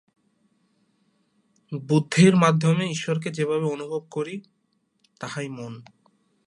[1.71, 4.41] বুদ্ধির মাধ্যমে ঈশ্বরকে যেভাবে অনুভব করি,
[5.19, 5.73] তাহাই মন।